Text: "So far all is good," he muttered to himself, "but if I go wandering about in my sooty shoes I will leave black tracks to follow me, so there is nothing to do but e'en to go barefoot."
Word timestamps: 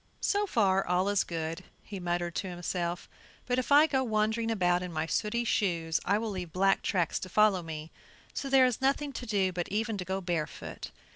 "So 0.21 0.47
far 0.47 0.83
all 0.83 1.09
is 1.09 1.23
good," 1.23 1.63
he 1.83 1.99
muttered 1.99 2.33
to 2.33 2.47
himself, 2.49 3.07
"but 3.45 3.59
if 3.59 3.71
I 3.71 3.85
go 3.85 4.03
wandering 4.03 4.49
about 4.49 4.81
in 4.81 4.91
my 4.91 5.05
sooty 5.05 5.43
shoes 5.43 5.99
I 6.03 6.17
will 6.17 6.31
leave 6.31 6.51
black 6.51 6.81
tracks 6.81 7.19
to 7.19 7.29
follow 7.29 7.61
me, 7.61 7.91
so 8.33 8.49
there 8.49 8.65
is 8.65 8.81
nothing 8.81 9.13
to 9.13 9.27
do 9.27 9.51
but 9.53 9.71
e'en 9.71 9.99
to 9.99 10.03
go 10.05 10.19
barefoot." 10.19 10.89